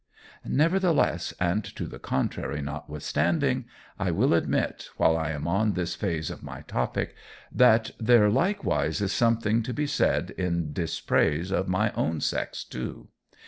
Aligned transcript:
Nevertheless 0.43 1.31
and 1.39 1.63
to 1.63 1.85
the 1.85 1.99
contrary 1.99 2.59
notwithstanding, 2.59 3.65
I 3.99 4.09
will 4.09 4.33
admit 4.33 4.87
while 4.97 5.15
I 5.15 5.29
am 5.29 5.47
on 5.47 5.73
this 5.73 5.93
phase 5.93 6.31
of 6.31 6.41
my 6.41 6.61
topic 6.61 7.13
that 7.51 7.91
there 7.99 8.27
likewise 8.31 8.99
is 8.99 9.13
something 9.13 9.61
to 9.61 9.75
be 9.75 9.85
said 9.85 10.31
in 10.31 10.73
dispraise 10.73 11.51
of 11.51 11.67
my 11.67 11.91
own 11.91 12.19
sex 12.19 12.63
too. 12.63 13.09